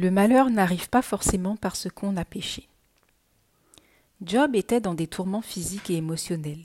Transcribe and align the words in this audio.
Le 0.00 0.10
malheur 0.10 0.48
n'arrive 0.48 0.88
pas 0.88 1.02
forcément 1.02 1.56
parce 1.56 1.88
qu'on 1.94 2.16
a 2.16 2.24
péché. 2.24 2.70
Job 4.22 4.56
était 4.56 4.80
dans 4.80 4.94
des 4.94 5.06
tourments 5.06 5.42
physiques 5.42 5.90
et 5.90 5.96
émotionnels. 5.96 6.64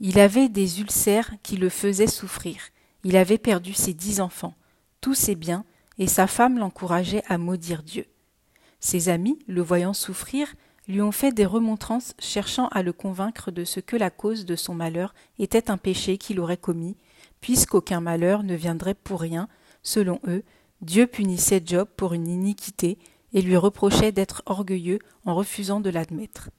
Il 0.00 0.20
avait 0.20 0.50
des 0.50 0.82
ulcères 0.82 1.30
qui 1.42 1.56
le 1.56 1.70
faisaient 1.70 2.06
souffrir. 2.06 2.58
Il 3.04 3.16
avait 3.16 3.38
perdu 3.38 3.72
ses 3.72 3.94
dix 3.94 4.20
enfants, 4.20 4.52
tous 5.00 5.14
ses 5.14 5.34
biens, 5.34 5.64
et 5.96 6.06
sa 6.06 6.26
femme 6.26 6.58
l'encourageait 6.58 7.22
à 7.26 7.38
maudire 7.38 7.82
Dieu. 7.82 8.04
Ses 8.80 9.08
amis, 9.08 9.38
le 9.48 9.62
voyant 9.62 9.94
souffrir, 9.94 10.54
lui 10.88 11.00
ont 11.00 11.10
fait 11.10 11.32
des 11.32 11.46
remontrances 11.46 12.12
cherchant 12.18 12.68
à 12.68 12.82
le 12.82 12.92
convaincre 12.92 13.50
de 13.50 13.64
ce 13.64 13.80
que 13.80 13.96
la 13.96 14.10
cause 14.10 14.44
de 14.44 14.56
son 14.56 14.74
malheur 14.74 15.14
était 15.38 15.70
un 15.70 15.78
péché 15.78 16.18
qu'il 16.18 16.38
aurait 16.38 16.58
commis, 16.58 16.98
puisqu'aucun 17.40 18.02
malheur 18.02 18.42
ne 18.42 18.54
viendrait 18.54 18.92
pour 18.92 19.22
rien, 19.22 19.48
selon 19.82 20.20
eux, 20.28 20.44
Dieu 20.82 21.06
punissait 21.06 21.62
Job 21.64 21.88
pour 21.96 22.12
une 22.12 22.26
iniquité 22.26 22.98
et 23.32 23.40
lui 23.40 23.56
reprochait 23.56 24.10
d'être 24.10 24.42
orgueilleux 24.46 24.98
en 25.24 25.36
refusant 25.36 25.80
de 25.80 25.90
l'admettre. 25.90 26.50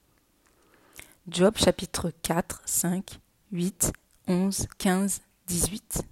Job 1.28 1.54
chapitre 1.58 2.10
4, 2.22 2.62
5, 2.64 3.18
8, 3.52 3.92
11, 4.26 4.66
15, 4.78 5.20
18. 5.46 6.02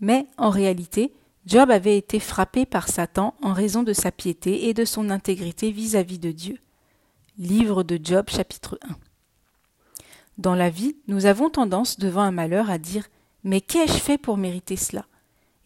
Mais 0.00 0.26
en 0.38 0.48
réalité, 0.48 1.12
Job 1.44 1.70
avait 1.70 1.98
été 1.98 2.18
frappé 2.18 2.64
par 2.64 2.88
Satan 2.88 3.34
en 3.42 3.52
raison 3.52 3.82
de 3.82 3.92
sa 3.92 4.10
piété 4.10 4.68
et 4.68 4.74
de 4.74 4.86
son 4.86 5.10
intégrité 5.10 5.70
vis-à-vis 5.70 6.18
de 6.18 6.32
Dieu. 6.32 6.58
Livre 7.36 7.82
de 7.82 8.00
Job 8.02 8.30
chapitre 8.30 8.78
1. 8.88 8.96
Dans 10.38 10.54
la 10.54 10.70
vie, 10.70 10.96
nous 11.08 11.26
avons 11.26 11.50
tendance 11.50 11.98
devant 11.98 12.22
un 12.22 12.30
malheur 12.30 12.70
à 12.70 12.78
dire 12.78 13.06
Mais 13.44 13.60
qu'ai-je 13.60 13.92
fait 13.92 14.18
pour 14.18 14.38
mériter 14.38 14.76
cela? 14.76 15.04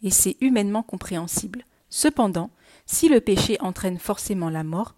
Et 0.03 0.09
c'est 0.09 0.37
humainement 0.41 0.83
compréhensible. 0.83 1.65
Cependant, 1.89 2.49
si 2.85 3.09
le 3.09 3.21
péché 3.21 3.57
entraîne 3.59 3.97
forcément 3.97 4.49
la 4.49 4.63
mort, 4.63 4.95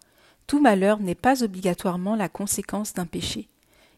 tout 0.47 0.59
malheur 0.59 0.99
n'est 0.99 1.15
pas 1.15 1.43
obligatoirement 1.43 2.15
la 2.15 2.29
conséquence 2.29 2.93
d'un 2.93 3.05
péché. 3.05 3.49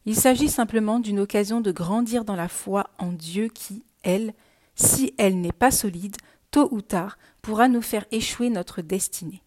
Il 0.05 0.15
s'agit 0.15 0.49
simplement 0.49 0.99
d'une 0.99 1.19
occasion 1.19 1.61
de 1.61 1.71
grandir 1.71 2.25
dans 2.25 2.35
la 2.35 2.47
foi 2.47 2.89
en 2.97 3.11
Dieu 3.11 3.47
qui, 3.47 3.83
elle, 4.03 4.33
si 4.75 5.13
elle 5.17 5.39
n'est 5.39 5.51
pas 5.51 5.71
solide, 5.71 6.17
tôt 6.49 6.67
ou 6.71 6.81
tard, 6.81 7.17
pourra 7.41 7.67
nous 7.67 7.81
faire 7.81 8.05
échouer 8.11 8.49
notre 8.49 8.81
destinée. 8.81 9.41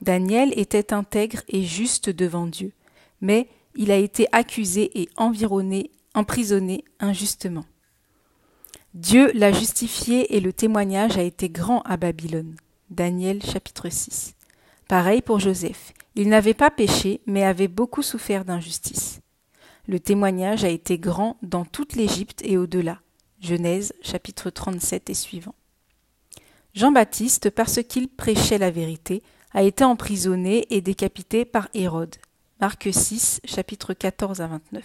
Daniel 0.00 0.52
était 0.58 0.92
intègre 0.92 1.42
et 1.48 1.62
juste 1.62 2.10
devant 2.10 2.46
Dieu, 2.46 2.72
mais 3.20 3.48
il 3.74 3.90
a 3.90 3.96
été 3.96 4.26
accusé 4.32 4.90
et 5.00 5.08
environné, 5.16 5.90
emprisonné 6.14 6.84
injustement. 7.00 7.64
Dieu 8.94 9.32
l'a 9.32 9.52
justifié 9.52 10.36
et 10.36 10.40
le 10.40 10.52
témoignage 10.52 11.16
a 11.16 11.22
été 11.22 11.48
grand 11.48 11.80
à 11.82 11.96
Babylone. 11.96 12.56
Daniel 12.90 13.42
chapitre 13.42 13.88
6. 13.88 14.34
Pareil 14.86 15.22
pour 15.22 15.40
Joseph. 15.40 15.94
Il 16.14 16.28
n'avait 16.28 16.52
pas 16.52 16.70
péché, 16.70 17.22
mais 17.24 17.42
avait 17.42 17.68
beaucoup 17.68 18.02
souffert 18.02 18.44
d'injustice. 18.44 19.20
Le 19.88 19.98
témoignage 19.98 20.62
a 20.64 20.68
été 20.68 20.98
grand 20.98 21.38
dans 21.42 21.64
toute 21.64 21.96
l'Égypte 21.96 22.42
et 22.44 22.58
au-delà. 22.58 23.00
Genèse 23.40 23.94
chapitre 24.02 24.50
37 24.50 25.08
et 25.08 25.14
suivant. 25.14 25.54
Jean-Baptiste, 26.74 27.48
parce 27.48 27.82
qu'il 27.82 28.08
prêchait 28.08 28.58
la 28.58 28.70
vérité, 28.70 29.22
a 29.52 29.62
été 29.62 29.84
emprisonné 29.84 30.66
et 30.68 30.82
décapité 30.82 31.46
par 31.46 31.70
Hérode. 31.72 32.16
Marc 32.60 32.88
6, 32.92 33.40
chapitre 33.46 33.94
14 33.94 34.42
à 34.42 34.48
29. 34.48 34.84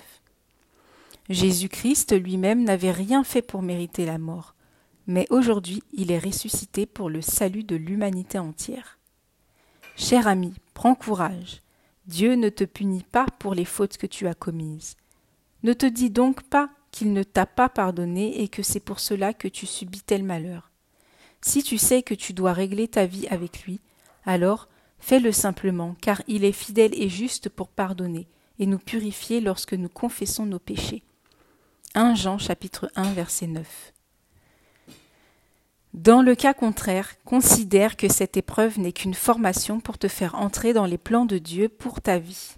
Jésus-Christ 1.29 2.17
lui-même 2.17 2.63
n'avait 2.63 2.91
rien 2.91 3.23
fait 3.23 3.41
pour 3.41 3.61
mériter 3.61 4.05
la 4.05 4.17
mort, 4.17 4.55
mais 5.07 5.27
aujourd'hui 5.29 5.83
il 5.91 6.11
est 6.11 6.19
ressuscité 6.19 6.85
pour 6.85 7.09
le 7.09 7.21
salut 7.21 7.63
de 7.63 7.75
l'humanité 7.75 8.39
entière. 8.39 8.97
Cher 9.97 10.27
ami, 10.27 10.53
prends 10.73 10.95
courage. 10.95 11.61
Dieu 12.05 12.35
ne 12.35 12.47
te 12.47 12.63
punit 12.63 13.03
pas 13.03 13.25
pour 13.39 13.55
les 13.55 13.65
fautes 13.65 13.97
que 13.97 14.07
tu 14.07 14.27
as 14.27 14.35
commises. 14.35 14.95
Ne 15.63 15.73
te 15.73 15.85
dis 15.85 16.09
donc 16.09 16.43
pas 16.43 16.69
qu'il 16.91 17.11
ne 17.11 17.23
t'a 17.23 17.45
pas 17.45 17.67
pardonné 17.67 18.41
et 18.41 18.47
que 18.47 18.63
c'est 18.63 18.79
pour 18.79 19.01
cela 19.01 19.33
que 19.33 19.49
tu 19.49 19.65
subis 19.65 20.01
tel 20.01 20.23
malheur. 20.23 20.71
Si 21.41 21.61
tu 21.61 21.77
sais 21.77 22.03
que 22.03 22.13
tu 22.13 22.31
dois 22.31 22.53
régler 22.53 22.87
ta 22.87 23.05
vie 23.05 23.27
avec 23.27 23.63
lui, 23.63 23.81
alors 24.25 24.69
fais-le 24.99 25.33
simplement, 25.33 25.95
car 25.99 26.21
il 26.27 26.45
est 26.45 26.53
fidèle 26.53 26.93
et 26.93 27.09
juste 27.09 27.49
pour 27.49 27.67
pardonner 27.67 28.27
et 28.59 28.65
nous 28.65 28.79
purifier 28.79 29.41
lorsque 29.41 29.73
nous 29.73 29.89
confessons 29.89 30.45
nos 30.45 30.59
péchés. 30.59 31.03
1 31.97 32.13
Jean 32.13 32.37
chapitre 32.37 32.91
1 32.95 33.11
verset 33.13 33.47
9. 33.47 33.91
Dans 35.95 36.21
le 36.21 36.35
cas 36.35 36.53
contraire, 36.53 37.15
considère 37.25 37.97
que 37.97 38.07
cette 38.07 38.37
épreuve 38.37 38.77
n'est 38.77 38.91
qu'une 38.93 39.15
formation 39.15 39.79
pour 39.79 39.97
te 39.97 40.07
faire 40.07 40.35
entrer 40.35 40.73
dans 40.73 40.85
les 40.85 40.99
plans 40.99 41.25
de 41.25 41.39
Dieu 41.39 41.69
pour 41.69 41.99
ta 41.99 42.19
vie. 42.19 42.51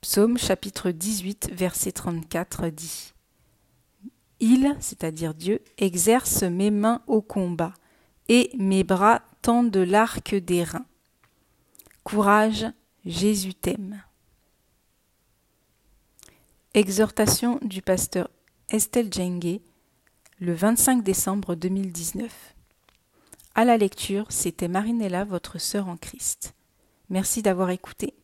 Psaume 0.00 0.36
chapitre 0.36 0.90
18 0.90 1.50
verset 1.52 1.92
34 1.92 2.70
dit 2.70 3.12
Il, 4.40 4.74
c'est-à-dire 4.80 5.32
Dieu, 5.32 5.62
exerce 5.78 6.42
mes 6.42 6.72
mains 6.72 7.02
au 7.06 7.22
combat, 7.22 7.72
et 8.28 8.50
mes 8.58 8.82
bras 8.82 9.22
tendent 9.42 9.76
l'arc 9.76 10.34
des 10.34 10.64
reins. 10.64 10.86
Courage, 12.02 12.66
Jésus 13.04 13.54
t'aime. 13.54 14.02
Exhortation 16.74 17.58
du 17.60 17.82
pasteur 17.82 18.30
Estelle 18.70 19.12
Djengue, 19.12 19.60
le 20.40 20.54
25 20.54 21.04
décembre 21.04 21.54
2019. 21.54 22.54
À 23.54 23.66
la 23.66 23.76
lecture, 23.76 24.24
c'était 24.30 24.68
Marinella, 24.68 25.24
votre 25.24 25.58
sœur 25.58 25.88
en 25.88 25.98
Christ. 25.98 26.54
Merci 27.10 27.42
d'avoir 27.42 27.68
écouté. 27.68 28.14